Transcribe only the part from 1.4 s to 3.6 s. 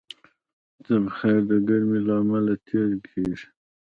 د ګرمۍ له امله تېز کېږي.